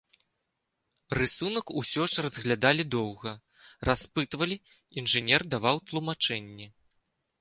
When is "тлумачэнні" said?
5.93-6.67